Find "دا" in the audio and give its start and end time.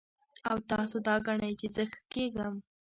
1.07-1.15